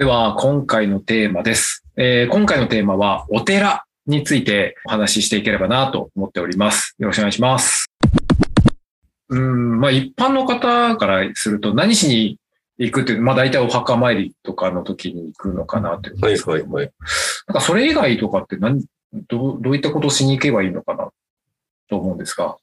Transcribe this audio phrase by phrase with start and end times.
[0.00, 1.84] では、今回のテーマです。
[1.94, 6.94] えー今回のテーマは、お寺についてお話ししていければなと思っております。
[6.98, 7.84] よろしくお願いします。
[9.28, 12.38] うん、まあ一般の方からすると何しに
[12.78, 16.90] 行くっていう、まあ大体お墓参りとかの時に行くのかなということはいはいはい。
[17.48, 18.82] なんかそれ以外とかって何、
[19.28, 21.10] どうどういったことをしに行けばいいのかな
[21.90, 22.56] と思うんですが。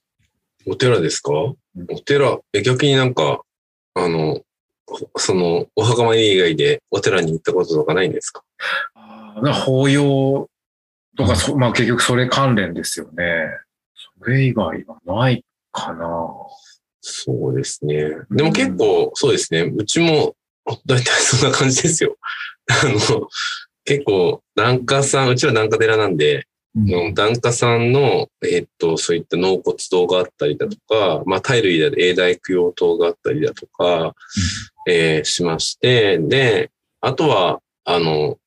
[0.66, 1.30] お寺ですか？
[1.30, 1.56] お
[2.04, 3.42] 寺、え逆になんか、
[3.94, 4.40] あの、
[5.16, 8.42] その、お墓参り以外でお寺に行ったこととかないんですか？
[8.94, 10.48] あー法要
[11.16, 13.44] とか、そまあ結局それ関連ですよね。
[14.20, 16.06] それ以外はないかな。
[17.00, 18.10] そうですね。
[18.30, 19.62] でも結構、そうですね。
[19.62, 20.34] うちも、
[20.86, 22.16] だいたいそんな感じですよ。
[22.68, 23.28] あの、
[23.84, 34.14] 結構、檀家さん、うちは檀家寺なんで、うん檀家さんの、えっと、そういった納骨堂があったりだとか、まあ、タイ類で永代供養塔があったりだとか、
[34.88, 38.38] えーしまして、で、あとは、あの、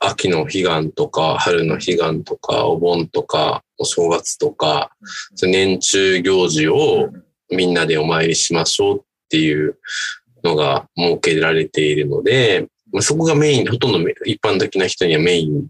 [0.00, 4.92] 秋の彼岸とか、春の彼岸とか、お盆とか、お正月とか、
[5.40, 7.10] 年中行事を
[7.50, 9.78] みんなでお参りしましょうっていう
[10.44, 12.68] のが設けられているので、
[13.00, 15.68] そこがメイン、ほとんど一般的な人にはメイン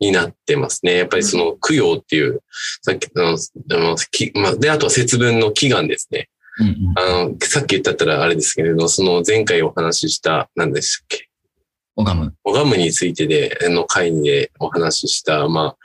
[0.00, 0.96] になってますね。
[0.96, 2.42] やっぱりその供養っていう、
[2.82, 3.34] さっきの、あ
[3.70, 3.96] の、
[4.40, 6.30] ま、で、あとは節分の祈願ですね。
[6.58, 11.28] うんうんあの、さっき言ったったらあれですけれど、その前回お話しした、何でしたっけ？
[11.96, 12.34] 拝む。
[12.44, 15.76] 拝むについてで、あの会でお話しした、ま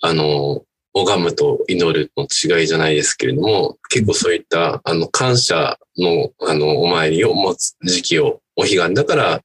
[0.00, 0.62] あ、あの、
[0.94, 9.40] 拝むと祈るの違いじゃないですけれども、結構そういった、あの、感謝の、あの、お参りを持つ時期を、お彼岸だから、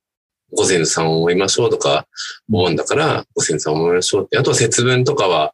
[0.54, 2.08] ご先祖さんを思いましょうとか、
[2.50, 5.54] お盆だから、ご先祖さんを思いましょうって、あとは節分とかは、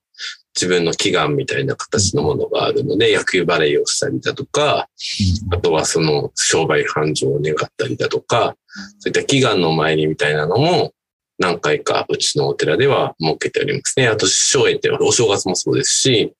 [0.59, 4.89] 自分の祈願みたいな形のものがあるので、野球バレーをしたりだとか、
[5.52, 8.55] あとはその商売繁盛を願ったりだとか、
[8.97, 10.93] そういった祈願のお参りみたいなのも
[11.37, 14.08] 何回かうちのお寺では設けておりますね。
[14.08, 16.33] あと、正営ってお正月もそうですし、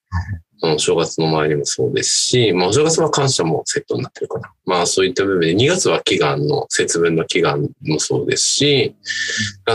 [0.60, 4.52] その正月の周りもそうですし、まあお正月は感謝もセットになってるかな。
[4.66, 8.96] まあそういった部分で2月は祈願の節分の祈願もそうですし、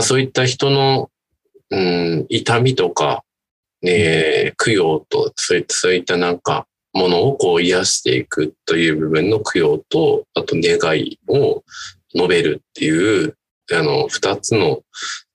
[0.01, 1.09] そういった人の、
[1.69, 3.22] うん、痛みとか、
[3.83, 11.63] ね、供養と、そういった、そういったなんか、ものをこう癒していくという部分の供養と、あと願いを
[12.15, 13.35] 述べるっていう、
[13.71, 14.81] あの、二つの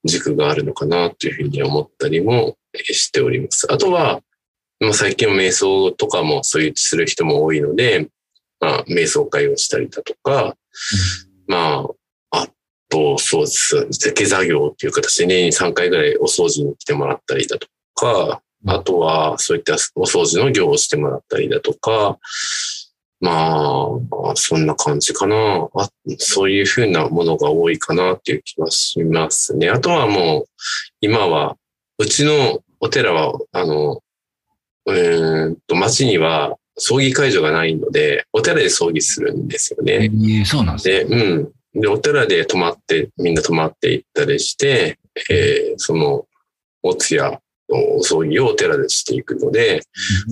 [0.04, 3.66] 軸があるのかなというふうに思ったりもしております。
[3.70, 4.20] あとは、
[4.80, 8.08] まあ、最近は瞑想とかもそういうする人も多いので、
[8.60, 10.56] まあ、瞑想会をしたりだとか、
[11.48, 11.84] ま
[12.30, 12.48] あ、あ
[12.88, 14.14] と、そうです。
[14.14, 17.66] 手作業っていう形で年に3回ぐらいお掃除に来てもらったりだと
[17.98, 22.18] か、あとはそういったお掃除の業をしてもらったりだとか、
[23.20, 23.88] ま
[24.30, 25.68] あ、そんな感じかな。
[25.74, 29.68] あそういうふうなものが多いかなっていう気はしますね。
[29.70, 30.48] あとはもう、
[31.00, 31.56] 今は、
[31.98, 34.00] うちのお寺は、あの、
[34.86, 40.04] うーんと、町には葬儀会場がないので、お寺で葬儀するんですよね。
[40.04, 41.04] えーそうなんですね。
[41.04, 41.80] で、うん。
[41.80, 44.98] で、お寺で泊まって、みんな泊まっていったりして、
[45.28, 46.24] えーその、
[46.84, 49.82] お通夜のお葬儀をお寺でしていくので、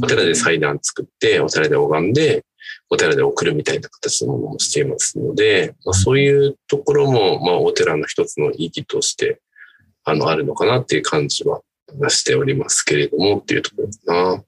[0.03, 2.45] お寺で祭壇作って、お寺で拝んで、
[2.91, 9.41] お寺で送るみたいな形のものをしていますので、まあ、そういうところも、まあ、お寺の一つの意義として、
[10.05, 11.61] あの、あるのかなっていう感じは
[12.09, 14.45] しておりますけれども、っていうところかな。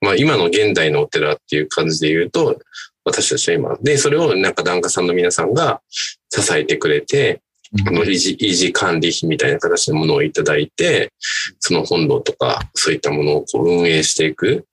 [0.00, 2.60] まあ、今の現代のお寺っていう感じで言うと、
[3.04, 5.80] 私たちは今、で、それをなんか檀家さんの皆さんが
[6.28, 7.40] 支えてくれて、
[7.86, 11.12] あの、維持、維持管理費みたいな形のものをいただいて、
[11.58, 14.66] その本堂とか、そういったものをこう運営していく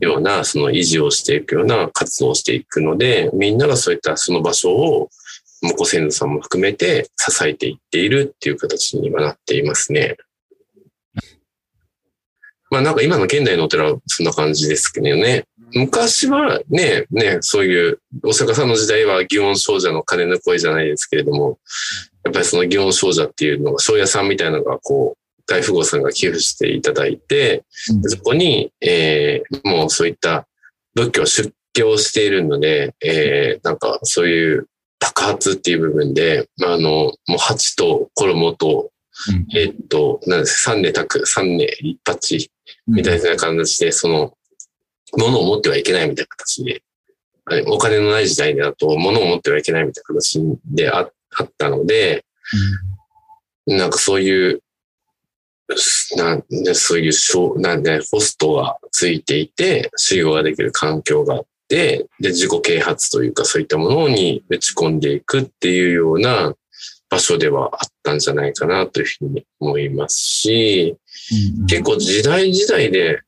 [0.00, 5.10] ような、その維持をしていくような活動をしていくので、みんながそういったその場所を、
[5.62, 10.16] もうご先祖さんも含めて支えていっているっていう形にはなっていますね。
[12.70, 15.44] まあなんか今の現代のお寺はそんな感じですけどね。
[15.74, 21.58] 昔はね、ね、そういう、大阪さんの時代は祇園少女の鐘の声じゃないですけれども、
[22.24, 28.10] やっぱりその祇園少女っていうのが、庄屋さんみたいなのがこう、大富豪さんが寄付していただいて、うん。
[28.10, 30.46] そこに、えーもうそういった
[30.94, 34.68] 仏教出家しているので、えーなんかそういう
[35.00, 38.90] 爆発っていう部分で、まああの、もう鉢と衣と、
[39.28, 39.58] うん。
[39.58, 42.36] えーっと、なんですか、三年宅、三年一発
[42.86, 44.34] みたいな形で、その、
[45.18, 46.82] 物を持ってはいけないみたいな形で、
[47.66, 52.24] お金のない時代だと物を持ってはいけないみたいな形でああったので、
[53.66, 54.62] なんかそういう、
[56.16, 66.54] なんでそういう、なんで、ホストがついていて、修行ができる環境があって、で、自己啓発というかそういったものに打ち込んでいくっていうような
[67.08, 70.96] 場所ではあったんじゃないかなというふうに思いますし、
[71.68, 73.20] 結構時代時代で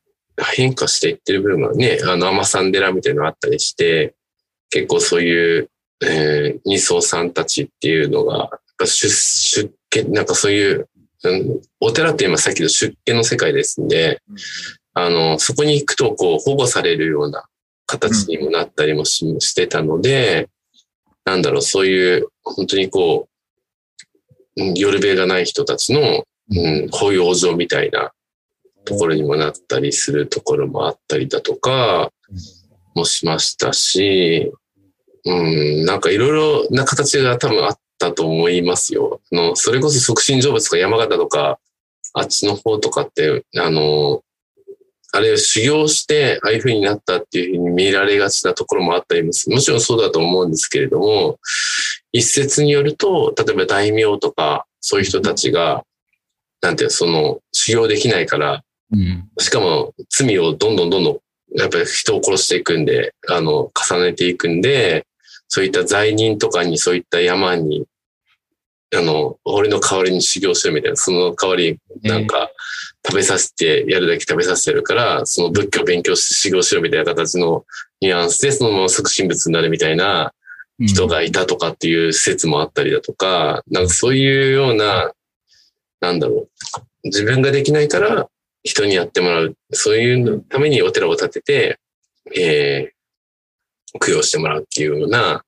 [0.55, 4.15] 変化していってる部分はね、あの、アマサンデラみたいなのあったりして、
[4.69, 5.69] 結構そういう、
[6.01, 10.89] えー二層さんたちっていうのが、出、出家、なんかそういう、
[11.23, 14.21] うん、お寺って今さっきの出家の世界ですんで、
[14.93, 17.45] あの、そこに行くと、こう、保護されるような
[17.85, 20.49] 形にもなったりもし,、してたので、
[21.25, 23.27] なんだろう、そういう、本当にこ
[24.57, 28.13] う、うん夜べがない人たちの、うん、保養所みたいな
[28.85, 32.11] ところにもなったりするところもあったりだとか、
[32.93, 34.53] もしましたし、
[35.25, 35.33] う
[35.81, 39.21] ん、なんかいろいろな形が多分あったと思いますよ。
[39.31, 41.59] あの、それこそ促進成仏とか山形とか、
[42.13, 44.23] あっちの方とかって、あの、
[45.11, 49.55] あれを修行して、ああいう風になったっていう風に見られがちなところもあったりもする。
[49.55, 51.39] もちろんそうだと思うんですけれども、
[52.11, 55.83] 一説によると、例えば大名とか、そういう人たちが、
[56.61, 59.29] なんていうのその、修行できないから、うん。
[59.39, 65.05] しかも罪をどんどんどんどん、やっぱり人を殺していくんで、あの、重ねていくんで、
[65.47, 67.85] そういった罪人とかにそういった山に、
[68.95, 72.49] あの、俺の代わりに修行してるみたいな、その代わり、なんか、
[73.05, 77.65] 食べさせて、やるだけ食べさせてるから、その仏教を勉強して修行しろみたいな形の
[78.01, 80.33] ニュアンスで、そのまま即身仏になるみたいな
[80.79, 85.11] 人がいたとかっていう説もあったりだとか、なんかそういうような、
[85.99, 86.49] なんだろう、
[87.03, 88.27] 自分ができないから
[88.63, 91.79] 人にやってもらう、そういうためにお寺を建てて、
[92.35, 92.94] えー、
[93.99, 95.43] 供養してもらうっていうような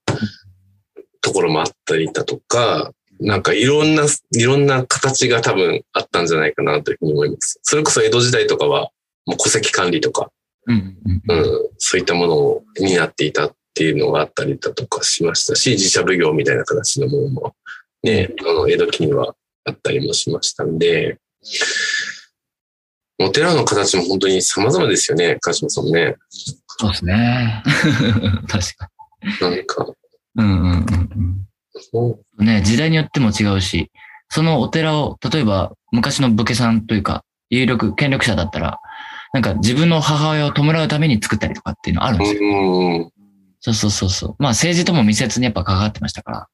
[1.21, 7.59] ところもあったりだとか、なんかいろんな、いろんな形が多分あったんじゃないかなというふうに思います。
[7.63, 8.91] それこそ江戸時代とかは、
[9.25, 10.31] もう戸籍管理とか、
[10.67, 10.97] うん。
[11.27, 11.37] うん。
[11.37, 17.55] うん、そういったものを担っていたっていうのがあったりだとかしましたし、自社奉行みたいな形のものも
[18.03, 19.35] ね、あの、江戸期には
[19.65, 21.17] あったりもしましたんで、
[23.19, 26.15] お寺の形も本当に様々ですよね、川島さんもね。
[26.29, 27.63] そうですね。
[28.47, 28.91] 確か
[29.41, 29.93] なんか、に。
[30.35, 30.85] うんうん
[31.95, 33.91] うんね、時代によっても違うし、
[34.29, 38.79] そのお寺を、例えば昔の武家さんというか、有力、権力者だったら、
[39.33, 42.39] なんか自分の母親を弔うために作ったりとかっていうのあるんですよ。
[42.41, 43.11] うん、
[43.59, 44.35] そうそうそうそう。
[44.39, 46.47] まあ政治とも密接にやっぱ関わってましたから、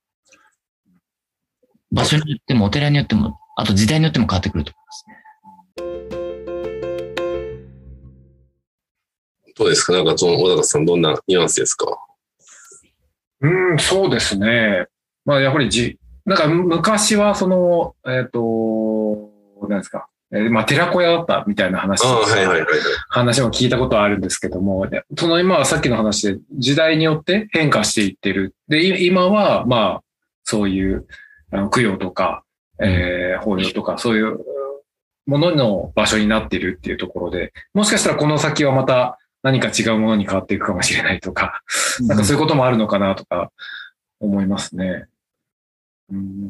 [1.92, 4.84] 場所によってもお寺によっても、あと時代によっても変わってくると思
[9.56, 9.94] どうですか？
[9.94, 11.86] なんかその小高さんどんなニュアンスですか？
[13.42, 14.88] うん、そうですね。
[15.26, 19.30] まあ、やっぱりじ、なんか昔はその、えっ、と、
[19.68, 22.68] なんですか、えーまあ、寺子屋だったみたいな話ああ、はいはいはいはい。
[23.10, 28.56] 話も聞いたことはあるんですけども、でその今はさっきの話で時代によって変化していってる。
[28.68, 30.04] で、い今は、まあ、
[30.44, 31.06] そういう
[31.52, 32.44] あの供養とか、
[32.80, 34.40] えー法要とか、そういう
[35.26, 41.62] ものの場所になっているっていうところで、もしかしたらこの先はまた何か違うものに変わっていくかもしれないとか、
[42.08, 43.52] なんかそういうこともあるのかなとか
[44.20, 45.06] 思いますね。
[46.12, 46.50] うん。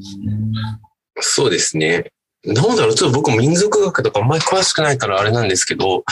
[1.19, 2.11] そうですね。
[2.45, 2.95] どうだろう。
[2.95, 6.03] ちょっと僕も民族学とかあんまり詳しくないからあれなんですけど、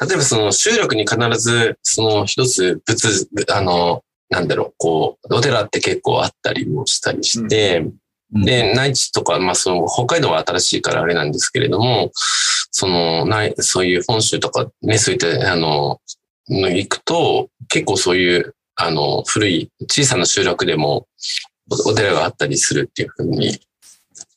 [0.00, 7.94] 例えばその集落に必ずその一つ仏、あの、なんだろう、こう、お寺って結構あったりもしたりして、うん
[8.32, 12.10] で、内地とか、まあその北海道は新しいからあれなんですけれども、
[12.70, 16.00] その、ない、そういう本州とかね、そういった、あの、
[16.48, 21.06] の行くと、結構そういう、あの、古い小さな集落でも
[21.70, 23.58] おお寺があったりするっていうふうに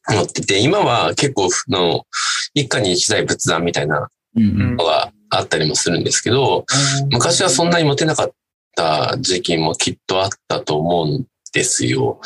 [0.10, 2.06] 思ってて、今は結構、あの、
[2.54, 6.66] 一家に一台仏壇みたいなのがあったりもするんですけど、
[7.12, 8.32] 昔はそんなに持てなかっ
[8.76, 12.20] た時期もきっとあったと思うんですよ。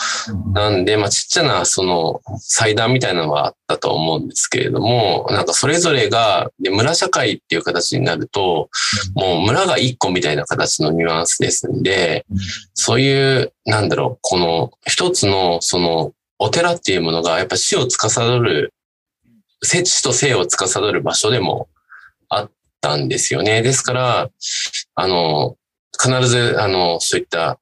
[0.53, 8.69] なんで、まあ、ちっちゃな、その、祭壇みたいなのはあったと思うんですけれども、なんかそれぞれが、で村社会っていう形になると、
[9.15, 12.37] もう村が一個みたいな形のニュアンスですんでうん、
[12.73, 18.73] そういう、なんだろう、この一つの、その、お寺っていうものが、やっぱ死を司る、
[19.63, 21.67] 死と生を司る場所でも
[22.29, 22.51] あっ
[22.81, 23.63] たんですよね。
[23.63, 24.29] ですから、
[24.95, 25.55] あの、
[25.99, 27.59] 必ず、あの、そういった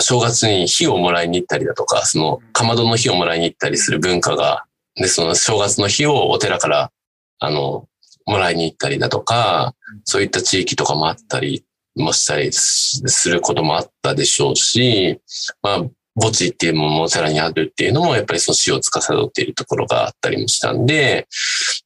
[0.00, 6.90] 正月に火をもらいに行ったりだとか、その、かまどの火をもらいに行ったりする文化が、で、その正月の火をお寺から、
[7.38, 7.88] あの、
[8.26, 9.74] もらいに行ったりだとか、
[10.04, 15.20] そういった地域とかもあったりもしたりすすることもあったでしょうし、
[15.62, 15.84] まあ、
[16.18, 21.26] 墓地っていうものもお寺にあるっていうのも、やっぱりその死を司っているところがあったりもしたんで、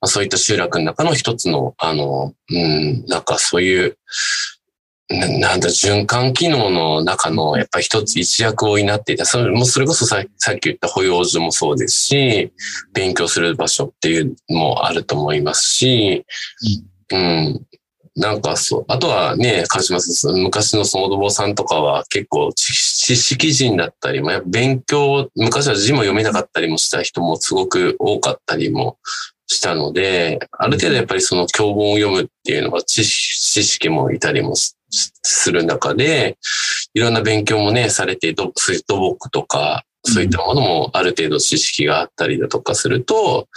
[0.01, 3.99] まあ、そういった集落の中の一つの、あの、うん、なんかそういう、
[5.11, 9.25] ななんだ、循環機能の中のやっぱり一つ一役を担っていた。
[9.25, 12.53] それもそれこそささっき言った保養所もそうですし、
[12.95, 16.25] 勉強する場所っていうのもあると思いますし、
[17.11, 17.67] うん。
[18.17, 28.99] なんかそう、あとはね、鹿島さん、昔のそのお坊さんとかは結構知知識人だったり、勉強、昔は字も読めなかったりもした人もすごく多かったりも
[29.53, 34.77] したので、ある程度やっぱりその教本を読むっていうのは知識もいたりもす
[35.23, 36.39] する中で、
[36.95, 43.49] いろんな勉強もね、されて、土そういう土木とか、そういったものもある程度知識があったりだとかすると、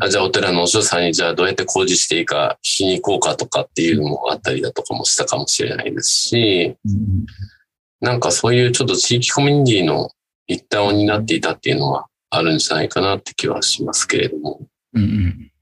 [0.00, 6.76] あじゃあお寺のお嬢さんにじゃあどうやって工事していいか聞きに行こうかとかっていうのもあったりだとかもしたかもしれないですし、
[8.00, 10.10] なんかそういうちょっと地域コミュニティの
[10.46, 14.60] 一端を担っていたっていうのはあるんじゃないかなって気はしますけれども。
[14.96, 15.52] うんうん。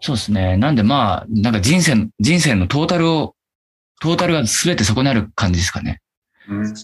[0.00, 0.56] そうですね。
[0.56, 3.34] なんでまあ、なんか人生、人生のトータルを、
[4.00, 6.00] トータルが全てそこにある感じですかね。
[6.48, 6.74] うん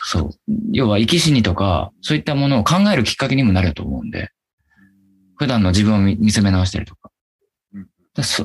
[0.00, 0.30] そう。
[0.72, 4.30] 要は生き死にとか、そういったものを考えるきっかけにもなると思うんで、
[5.36, 7.10] 普段の自分を見見つめ直したりとか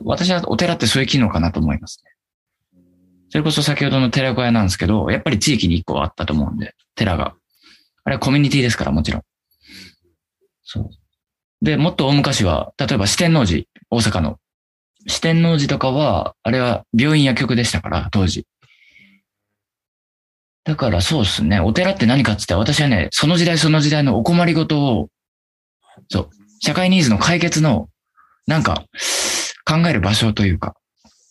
[0.06, 2.12] 私はお寺ってそういう機能かなと思いますね。
[3.30, 7.36] それこそ先ほどの寺子屋なんですけど、やっぱり地域に一個あったと思うんで、寺が。
[8.04, 9.22] あれはコミュニティですから、もちろん。
[10.64, 10.90] そう。
[11.64, 14.38] で、もっと大昔は、例えば四天王寺、大阪の。
[15.08, 18.46] 四天王寺とかは、あれは病院薬局でしたから、当時。
[20.66, 21.62] だからそうですね。
[21.62, 25.10] お寺って何かって言ったら、私はね、その時代その時代のお困りごとを、
[26.10, 26.30] そう、
[26.60, 27.90] 社会ニーズの解決の、
[28.46, 28.84] なんか、
[29.66, 30.76] 考える場所というか、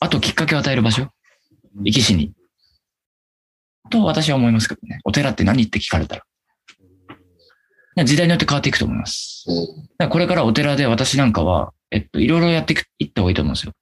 [0.01, 1.09] あときっかけを与える場所？
[1.85, 2.33] 生き死に。
[3.91, 5.01] と私は思いますけどね。
[5.05, 6.23] お寺って何って聞かれたら。
[7.97, 9.45] 時代によって変わっていくと思います。
[9.99, 13.73] だこれからお寺で私なんかは、えっと、いろいろやっていった方がいいと思うんですよ。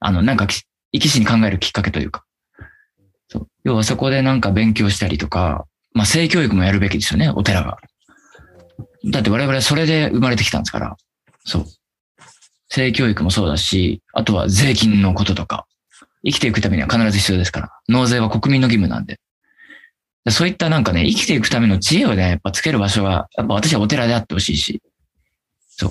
[0.00, 0.46] あの、なんか、
[0.92, 2.24] 生き死に考えるきっかけというか。
[3.28, 3.48] そう。
[3.64, 7.78] 要はそこでなんか勉強したりとか、まあ性教育もやるべきですよね、お寺が。
[9.12, 10.96] だって我々はそれで生まれてきたんですから。
[11.44, 11.64] そう。
[12.70, 15.66] 性教育もそうだし、あとは税金のこととか。
[16.24, 17.70] 生きていくためには必ず必要ですから。
[17.88, 19.20] 納税は国民の義務なんで。
[20.28, 24.82] でそういったなんかね、生きていくための知恵をね、やっぱつける場所が、やっぱ私はお寺であってほしいし。
[25.68, 25.90] そう。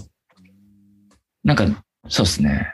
[1.44, 1.66] なんか、
[2.08, 2.68] そうですね。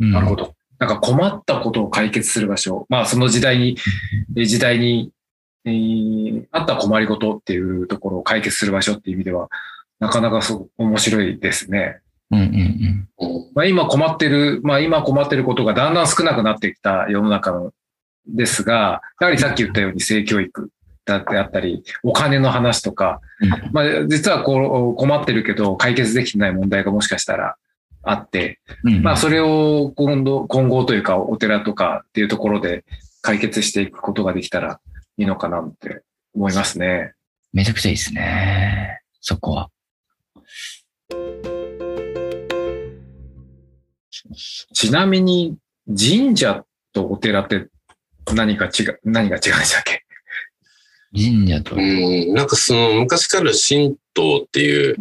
[0.00, 0.54] うん、なるほど。
[0.78, 2.86] なんか困ったことを解決する場所。
[2.88, 3.78] まあその時代に、
[4.36, 5.12] えー時代に、
[5.64, 9.48] えーあった困りごとっていうところを解決する場所っていう意味では、
[9.98, 12.00] なかなかそう面白いですね。
[12.30, 13.08] うんうんうん。
[13.18, 17.72] うんまあ今困ってる、まあ今困ってることがだんだん少なくなってきた世の中の
[18.26, 20.70] ですが、やはりさっき言ったように性教育
[21.04, 27.56] だってあったり、お金の話とか、うんまあ実はこう困ってるけど解決できてない問題がもしかしたら
[28.04, 32.84] あって、うん、まあ、それを今度、今後というか、お寺とかっていうところで
[33.22, 34.80] 解決していくことができたら
[35.16, 36.02] いいのかなって
[36.34, 37.14] 思いますね。
[37.52, 39.00] めちゃくちゃいいですね。
[39.20, 39.70] そこは。
[44.74, 45.56] ちなみに、
[45.88, 47.68] 神社とお寺って
[48.32, 50.04] 何か違う、何が違うんでしたっけ？
[51.16, 51.76] 神社と。
[51.76, 54.96] うん、なんかその昔から神道っていう、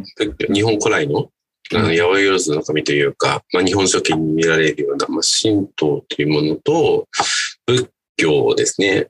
[0.53, 1.29] 日本古来の、
[1.73, 7.07] あの、八百万の神というか、まあ、日本書紀に見られるような、まあ、神道というものと、
[7.65, 9.07] 仏教ですね。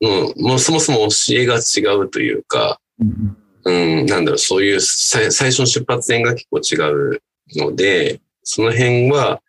[0.00, 6.76] うん、もうそもそも教えが違うというか、うんうん、なんだろう、そういう最最初の出発点が結構違
[7.16, 7.22] う
[7.56, 9.42] ので、その辺は、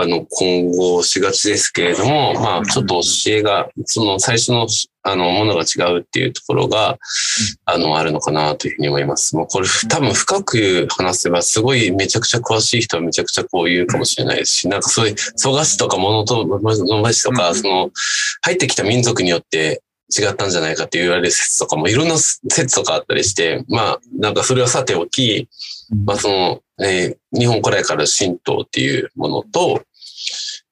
[0.00, 4.66] あの、混合しがちですけれども、まあ、ちょっと教えが、その最初の、
[5.02, 6.98] あの、ものが違うっていうところが、
[7.64, 9.36] あの、あるのかなというふうに思います。
[9.36, 17.54] もうこれ、多分深く話せば、すごいめちゃくちゃ詳しい人はめちゃくちゃこう言うかもしれないし、なんかそういう、蘇我氏とか物と、野橋とか、うん。
[17.54, 17.90] その、
[18.42, 19.82] 入ってきた民族によって、
[20.18, 25.48] 違ったんじゃないかって言われる説とかもいろんな説とかあったりして、まあ、なんかそれはさておき、
[26.04, 29.82] まあその、えー日本古来から神道っていうものと、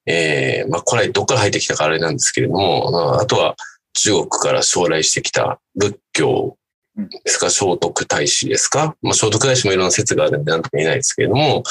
[0.09, 3.55] えーまあ古来どっから入ってきたかあれなんですけれども、まああとは
[3.93, 6.57] 中国から将来してきた仏教
[7.23, 11.63] ですか、聖徳太子ですか、まあ聖徳太子もいろんな説があるんで何とも言えないですけれども、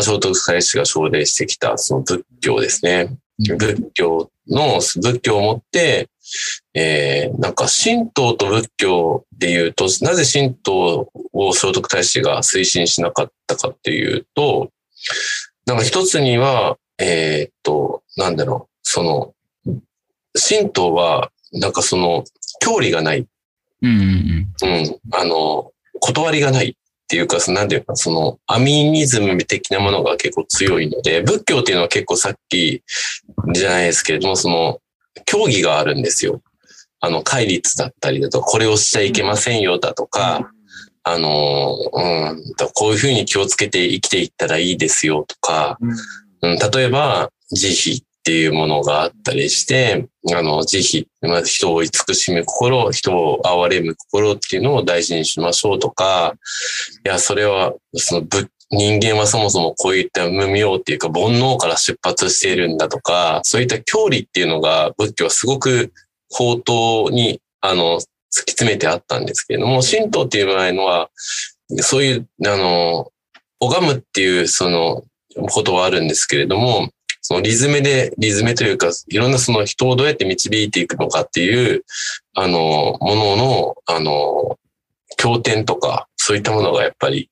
[0.00, 3.16] 聖徳太子が奨励してきたその仏教ですね。
[3.38, 6.08] 仏教の、仏教をもって、
[6.74, 14.70] えー、なんか神道と仏教で言うと、なぜ神道を聖徳太子が推進しなかったかっていうと、
[15.66, 19.34] なんか一つには、えーっと、なんだろう、その、
[20.34, 22.24] 神道は、なんかその、
[22.60, 23.26] 教理がない、
[23.82, 26.70] うんうんうん、あの、断りがない。
[26.70, 26.74] っ
[27.12, 32.82] ていうか、そのなんていうか、そのアミニズム的なものが結構強いので、仏教っていうのは結構さっき
[33.52, 34.80] じゃないですけれども、その、
[35.26, 36.40] 教義があるんですよ。
[37.00, 40.50] あの、戒律だったりだとか、これをしちゃいけませんよだとか、
[41.02, 45.78] あの、うん、こういうふうに気をつけて生きていったらいいですよとか、
[46.42, 56.34] うん、例えば、慈悲っていうものがあったりして、あの、慈悲、まあ、人を慈しむ心、人を憐れむ心っていうのを大事にしましょうとか、
[57.04, 65.92] いや、それは、その仏人間はそもそもこういった無明っていうか煩悩から出発しているんだとか、そういった教理っていうのが仏教はすごく
[66.30, 68.06] 宝刀に、あの、突き
[68.52, 71.10] 詰めてあったんですけれども、神道っていう場合のは、
[71.80, 73.12] そういう、あの、
[73.60, 75.04] 拝むっていうその
[75.50, 81.84] ことはあるんですけれども、そのリズムで、リズムというか、いろんなその人をどうやって導いていくのかっていう、
[82.34, 84.58] あの、ものの、あの、
[85.16, 87.30] 経典とか、そういったものがやっぱり、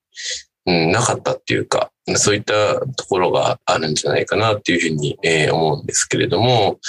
[0.65, 6.79] うん、なかったっていうか、そういったところがあるんじゃないかなっていうふうに、えー思うんですけれども、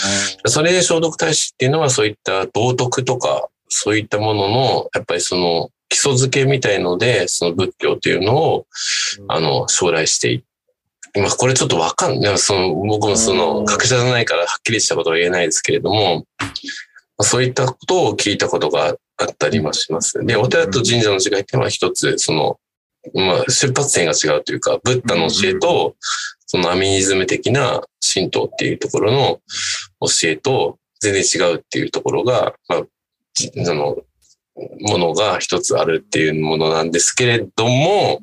[0.47, 8.67] それで聖徳太子っていうのはそういった道徳とか、そういったものの、やっぱりその基礎づけみたいので、その仏教というのを、
[9.29, 10.43] あの、将来してい
[11.15, 12.39] 今これちょっとわかんない。
[12.39, 16.25] その僕もその学者じゃないからはっきりしたことは言えないですけれども、
[17.21, 20.25] そういったことを聞いたことがあったりもします。
[20.25, 22.59] で、お寺と神社の違いっていうのは一つ、その、
[23.15, 25.97] まあ、出発点が違うというか、ブッダの教えと、
[26.47, 27.83] そのアミニズム的な
[28.15, 29.41] 神道っていうところの
[30.01, 32.83] 教えと全然違うっていうところが、まあ、
[33.35, 33.99] じその、
[34.81, 38.21] ものが一つあるっていうものなんですけれども、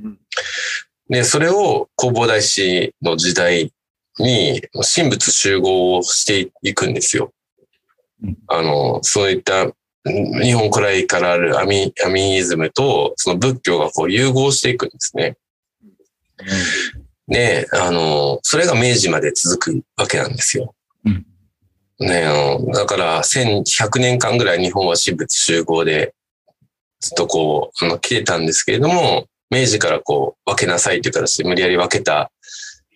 [1.09, 3.73] で、それを弘法大師の時代
[4.19, 4.61] に
[4.95, 7.33] 神仏集合をしていくんですよ
[8.23, 8.37] うん。
[8.47, 9.65] あの、そういった
[10.05, 15.35] うん日本古来からあるアミアミニズムとその仏教がこう融合していくんですね。
[17.27, 20.73] で、あの、それが明治まで続くわけなんですよ。
[21.05, 21.25] うん
[21.99, 26.13] ね、あの、だから1100年間ぐらい日本は神仏集合で
[27.01, 32.31] ずっとこう、あの、来てたんですけれども、明治からこう、分けなさいという形で無理やり分けた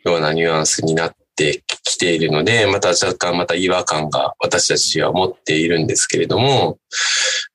[0.06, 6.78] ようなニュアンスになってきているので、また若干また違和感が私たちは持っているんですけれども、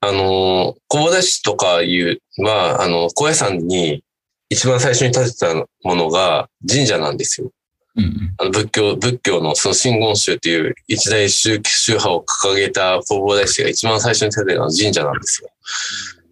[0.00, 4.02] あの、小保田市とかいうは、あの、高野山に
[4.48, 7.50] 一番最初に建てたものが神社なんですよ。
[7.96, 15.50] うんうんあの仏教、仏教のその真言宗という一大宗宗派を掲げた弘法大師が一番最初に建てたのは神社なんですよ。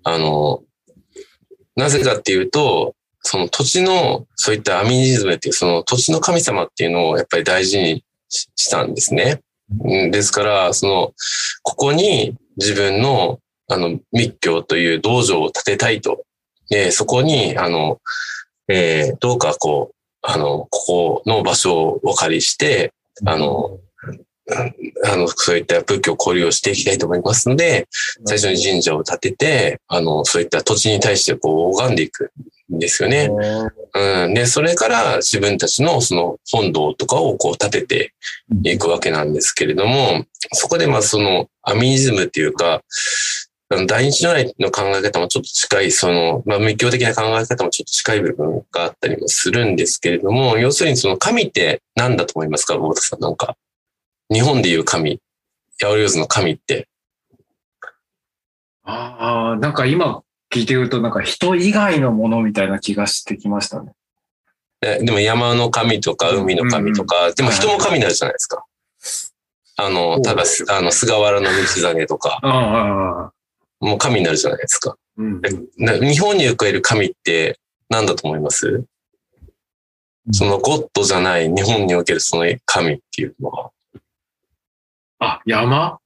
[0.04, 0.62] あの、
[1.76, 9.40] なぜかっていうと、その土地の、そういったアミニズムっていう、その土地の神様っていうのをやっぱり大事にしたんですね。
[10.10, 11.12] ですから、その、
[11.62, 16.24] ここに自分の、あの、密教という道場を建てたいと。
[16.70, 18.00] で、そこに、あの、
[18.68, 22.92] えーどうかこう、あの、ここの場所をお借りして、
[23.24, 23.78] あの、
[25.04, 27.88] あの、そういった仏教交流をしていきたいと思いますので、
[28.24, 32.30] 最初に神社を建てて、あの、そういった土地に対してこう拝んでいく
[32.72, 33.28] んですよね。
[33.94, 34.34] うん。
[34.34, 38.14] で、それから自分たちのその本堂とかをこう建てて
[38.64, 42.82] いくわけなんですけれども、そこでまあそのアミニズムっていうか、
[43.68, 53.20] あの大日如来の考え方もちょっと近い、その、まあ、密教的な考え方もちょっと近い部分があったりもするんですけれども、要するにその神って何だと思いますか、大田さん。
[53.20, 53.56] なんか、
[54.30, 55.20] 日本でいう神、
[55.80, 56.88] 八百万の神って。
[58.84, 63.92] ああ、なんか今聞いてると、なんか人以外のものみたいな気がしてきましたね。
[64.80, 68.64] ででも山の神とか海の神とか、でも人も神になるじゃないですか。
[69.76, 73.32] あの、ただ、あの、菅原道真とか、ああ、ああ、
[73.80, 74.96] もう神になるじゃないですか。
[75.16, 75.40] うん。
[75.76, 77.58] な日本に浮かれる神って
[77.88, 78.84] 何だと思います？
[80.32, 83.70] そのゴッドじゃない日本におけるその神っていうのは。
[85.18, 85.98] あ、山？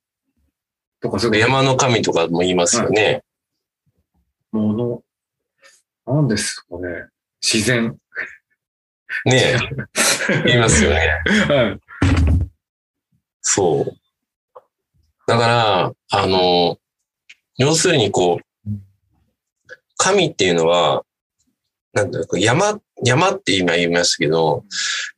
[1.01, 3.23] とかそういう山の神とかも言いますよね。
[4.53, 5.03] もの。
[6.07, 7.07] なんですかね。
[7.43, 7.97] 自然。
[9.25, 9.59] ねえ。
[10.47, 11.23] 言いますよね。
[11.49, 11.81] はい。
[13.41, 13.97] そう。
[15.27, 16.79] だから、あの、
[17.57, 18.71] 要するにこう、
[19.97, 21.05] 神っていうのは、
[21.93, 24.65] なんだろう、山、山って今言いましたけど、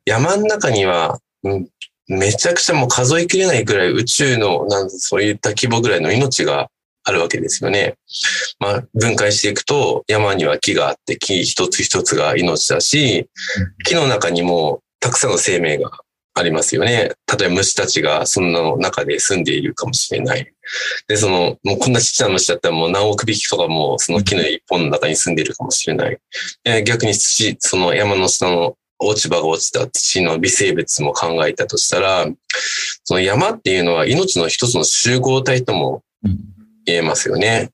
[0.05, 1.69] 山の中には、うん
[2.09, 6.69] めちゃくちゃもう数えきれないぐらい宇宙の、なんそういった規模ぐらいの命が
[7.05, 7.95] あるわけですよね。
[8.59, 13.29] まあ、分解していくと、山には木があって、木一つ一つが命だし、
[13.85, 15.91] 木の中にもたくさんの生命が
[16.35, 17.13] ありますよね。
[17.39, 20.53] 例えば虫たちがその中で住んでいるかもしれない。
[21.09, 26.19] で、その、もうこんなちっちゃな虫だったらもう何億匹とかもその木の一本の中に住んでいるかもしれない。
[26.65, 32.27] え逆に土、その山の下の落ち葉が落ちた土の微生物も考えたとしたら、
[33.05, 36.03] その山っていうのは命の一つの集合体とも
[36.85, 37.71] 言えますよね。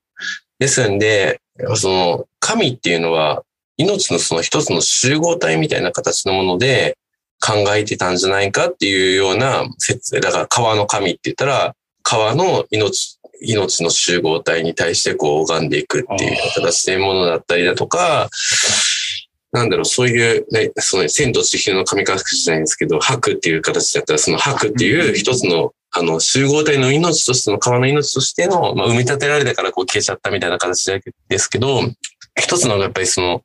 [0.59, 1.41] ですんで、
[1.75, 3.43] その神っていうのは
[3.77, 6.97] 命のその一つの集合体みたいな形のもので
[7.41, 18.29] 考えてたんじゃないかっていうような説、だから川の神って言ったら、川の命、命の集合体に対してこう拝んでいくっていう形でものだったりだとか、
[19.53, 30.85] なんだろう、そういう、ね、その、千と千尋の神隠しじゃないんですけど、白っていう形だったら、その白っていう一つの、あの、集合体の命としての、川の命としての、まあ、生み立てられたからこう消えちゃったみたいな形
[31.29, 31.81] ですけど、
[32.39, 33.43] 一つのやっぱりその、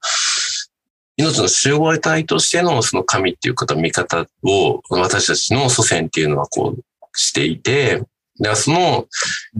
[1.15, 6.83] 命の集合体としてのその神っていう方、見方を私たちの祖先っていうのはこう
[7.17, 8.03] していて、
[8.39, 9.07] でその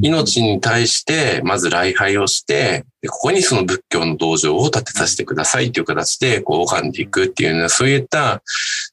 [0.01, 8.41] 命に対してまず礼拝をして、ここにその仏教の道場を建てさせてくださいっていう形でこう拝んでいくっていうのは、そういった、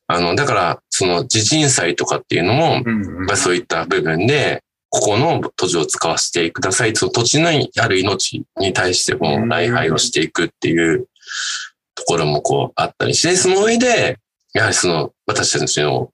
[0.07, 2.83] あの、だからその地震祭とかっていうのも、
[3.27, 6.95] まあ、そういった部分で、ここの土地を使わせてください。
[6.97, 11.07] その土地にある命に対しても礼拝をしていくっていう
[11.95, 14.19] ところもこうあったりして、その上で、
[14.53, 16.11] やはりその私たちの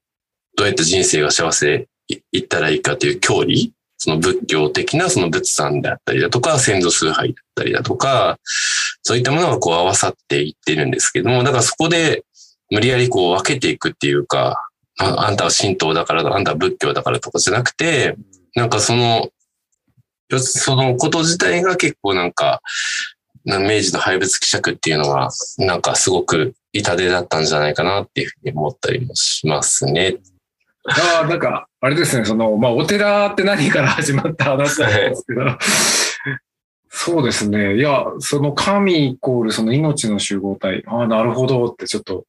[0.57, 8.39] どうやって人生が幸せいったらいいかという教理、その仏教的なその仏産であったりだとか、先祖崇拝だったりだとか、
[9.03, 12.25] そういったものがこう合わさっていってるんですけども、だからそこで
[12.71, 18.17] 無理やりこう分けていくっていうか、ああんたは神道だから、あんたは仏教だからとかじゃなくて、
[18.55, 19.29] なんかその、
[20.39, 22.61] そのこと自体が結構なんか、
[23.45, 30.17] 明治の廃仏希釈っていうのは、なんかすごく痛手だったんじゃないかなっていうふうに思ったりもしますね。
[30.89, 35.59] ああ、なんか、あれですね、その、まあ、お寺って何から始まった話なんですけど、はい、
[36.89, 37.77] そうですね。
[37.77, 40.83] いや、その神イコールその命の集合体。
[40.89, 42.25] ああ、なるほどってちょっと、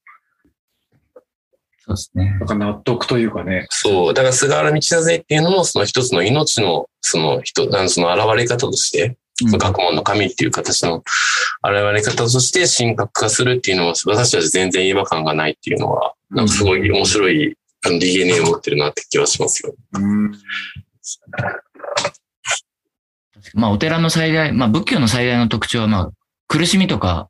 [1.79, 2.35] そうですね。
[2.37, 3.65] なんか納得というかね。
[3.71, 4.13] そう。
[4.13, 11.03] だから菅原道真っていうのも、その一つの命の、その人、その現れ方として、うん、学問の神っていう形の現
[11.95, 19.75] れ方として神格化するっていうのは、私たち全然違和感がないっていうのは、なんかすごい面白い、あの DNA を持ってるなって気はしますよ。
[19.93, 20.31] うん
[23.53, 26.11] まあ、お寺の最大、まあ、仏教の最大の特徴は、まあ、
[26.47, 27.29] 苦しみとか、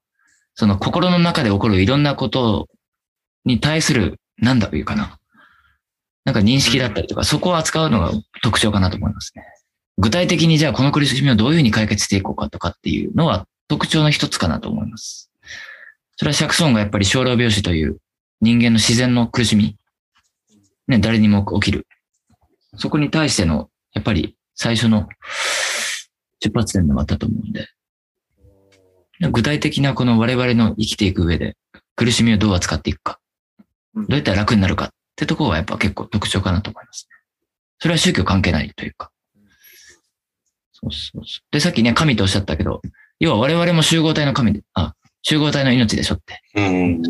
[0.56, 2.68] その心の中で起こるいろんなこと
[3.46, 5.20] に対する、なんだというかな。
[6.26, 8.12] なんか認識だったりとか、そこを扱うのが
[8.44, 9.44] 特徴かなと思いますね。
[9.98, 15.32] 具体的にじゃあこの苦しみをどういうふうに解決していこうかとかっていうのは特徴の一つかなと思います。
[16.18, 17.98] それは釈尊がやっぱり生老病死という
[18.42, 19.77] 人間の自然の苦しみ、
[20.88, 21.88] ね、誰にも起きる。
[22.76, 25.08] そこに対しての、やっぱり最初の
[26.40, 27.68] 出発点でもあったと思うんで、
[29.32, 31.58] 具体的なこの我々の生きていく上で
[31.96, 33.20] 苦しみをどう扱っていくか、
[33.96, 37.16] どうやったら楽になるかってところはやっぱ結構特徴かなと思いますね。
[37.80, 39.12] それは宗教関係ないというか。
[40.74, 41.46] そうそうそう。
[41.52, 42.82] で、さっきね、神とおっしゃったけど、
[43.20, 46.42] 要は我々も集合体の神で、あ、集合体の命でしょって。
[46.56, 47.02] うん。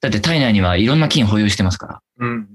[0.00, 2.02] だって体内にはいろんな菌保有してますから。
[2.18, 2.48] うん。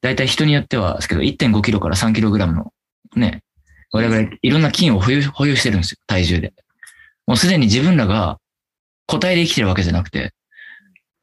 [0.00, 2.72] だいたい人によってはですけど、1.5キロから3キログラムの、
[3.16, 3.42] ね、
[3.92, 6.52] 我々いろんな菌を保有、保有してるんですよ、体重で。
[7.26, 8.38] もうすでに自分らが
[9.06, 10.32] 個体で生きてるわけじゃなくて、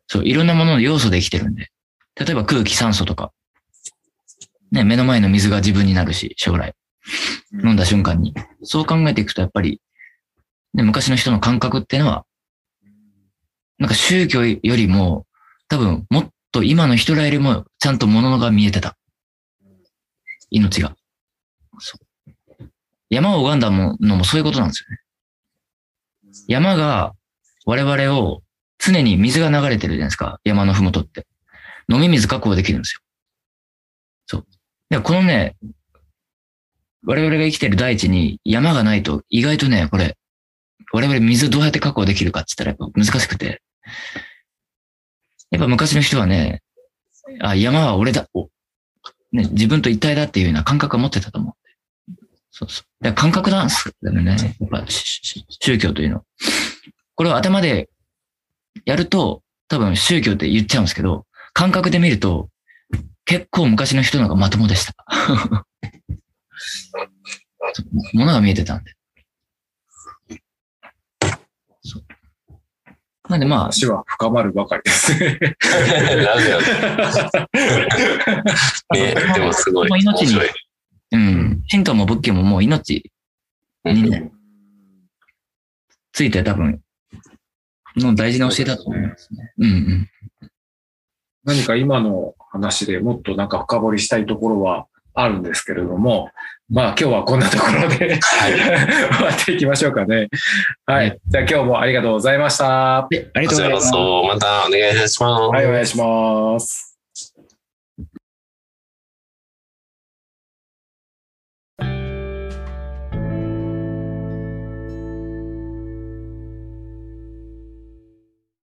[0.08, 1.70] そう、いろんなものの要素で生きてるんで。
[2.16, 3.32] 例えば空気、酸素とか。
[4.72, 6.74] ね、目の前の水が自分になるし、将来。
[7.54, 8.34] 飲んだ瞬間に。
[8.64, 9.82] そう考えていくと、やっぱり、
[10.74, 12.26] ね、昔の人の感覚っていうのは、
[13.78, 15.26] なんか宗教よりも、
[15.68, 18.96] 多分、もっと今の人らよりも、ちゃんと物が見えてた。
[20.50, 20.96] 命が。
[21.80, 22.66] そう
[23.10, 25.00] 山を拝んだものもそういうことなんですよね。
[26.48, 27.14] 山が
[27.66, 28.42] 我々を
[28.78, 30.40] 常に水が流れてるじゃないですか。
[30.46, 31.28] 山のふもとって。
[31.92, 33.02] 飲み水確保できるんですよ。
[34.26, 34.46] そう。
[34.90, 35.58] でこのね、
[37.06, 40.18] 我々が生きてる大地に山がないと意外とね、これ、
[40.94, 43.62] 我々水どうやって確保できるかって言ったらやっぱ難しくて。
[45.56, 46.62] やっぱ昔の人はね、
[47.40, 48.28] あ、山は俺だ、
[49.32, 51.54] ね、自分と一体だっていうような感覚を持ってたと思う。
[52.52, 53.14] そうそう。
[53.14, 54.56] 感覚なんですよね。
[54.60, 56.24] やっぱ宗教というの。
[57.16, 57.90] これを頭で
[58.84, 62.50] やると、多分宗教って言っちゃうんですけど、感覚で見ると、
[63.24, 64.94] 結構昔の人の方がまともでした。
[68.14, 68.95] ものが見えてたんで。
[73.36, 75.38] なんでまあ、話は深まるばかりですね。
[78.94, 79.90] ね、 でもすごい。
[79.90, 80.40] まあ命に。
[81.12, 81.62] うん。
[81.70, 83.12] 神道も仏教ももう命
[83.84, 84.32] にね、
[86.14, 86.82] ついて多分、
[87.98, 89.54] の大事な教えだと思いますね。
[89.58, 90.10] うんうん。
[91.44, 96.30] 何か今の話でもっとなんか深掘りしたいところはあるんですけれども、
[96.70, 100.28] まあ今日はこんなところで 終わっていきましょうかね。
[100.86, 101.18] はい。
[101.28, 102.98] じゃあ今日もありがとうございました。
[102.98, 103.90] ありがことうございます。
[103.90, 105.50] そ、またお願いします。
[105.62, 106.95] い、お願いします。